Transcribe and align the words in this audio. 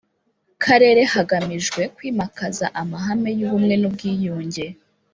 Karere 0.63 1.01
hagamijwe 1.13 1.81
kwimakaza 1.95 2.65
amahame 2.81 3.29
y 3.39 3.41
ubumwe 3.47 3.73
n 3.81 3.83
ubwiyunge 3.89 4.65